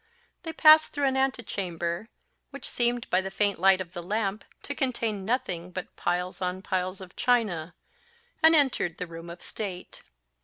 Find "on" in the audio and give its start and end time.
6.41-6.63